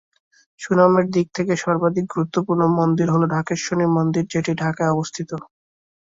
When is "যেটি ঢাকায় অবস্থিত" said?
4.33-5.29